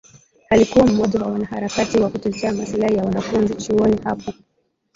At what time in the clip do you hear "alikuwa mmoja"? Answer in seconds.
0.49-1.19